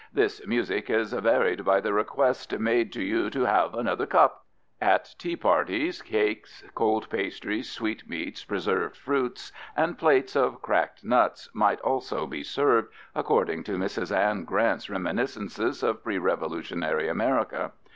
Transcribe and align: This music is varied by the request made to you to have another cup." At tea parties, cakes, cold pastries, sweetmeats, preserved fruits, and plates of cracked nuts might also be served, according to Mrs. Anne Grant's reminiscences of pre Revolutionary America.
This 0.11 0.47
music 0.47 0.89
is 0.89 1.13
varied 1.13 1.63
by 1.63 1.79
the 1.79 1.93
request 1.93 2.57
made 2.57 2.91
to 2.93 3.03
you 3.03 3.29
to 3.29 3.41
have 3.45 3.75
another 3.75 4.07
cup." 4.07 4.45
At 4.81 5.13
tea 5.19 5.35
parties, 5.35 6.01
cakes, 6.01 6.63
cold 6.73 7.07
pastries, 7.11 7.69
sweetmeats, 7.71 8.43
preserved 8.43 8.97
fruits, 8.97 9.51
and 9.77 9.99
plates 9.99 10.35
of 10.35 10.59
cracked 10.59 11.03
nuts 11.05 11.51
might 11.53 11.79
also 11.81 12.25
be 12.25 12.41
served, 12.41 12.91
according 13.13 13.63
to 13.65 13.77
Mrs. 13.77 14.11
Anne 14.11 14.43
Grant's 14.43 14.89
reminiscences 14.89 15.83
of 15.83 16.03
pre 16.03 16.17
Revolutionary 16.17 17.07
America. 17.07 17.71